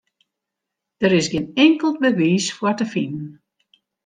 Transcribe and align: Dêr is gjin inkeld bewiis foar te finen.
Dêr 0.99 1.13
is 1.19 1.27
gjin 1.31 1.47
inkeld 1.65 1.97
bewiis 2.03 2.45
foar 2.57 2.75
te 2.77 2.85
finen. 2.93 3.25